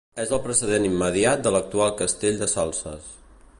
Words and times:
És 0.21 0.29
el 0.37 0.39
precedent 0.45 0.87
immediat 0.87 1.45
de 1.47 1.53
l'actual 1.57 1.95
Castell 2.01 2.43
de 2.43 2.51
Salses. 2.57 3.15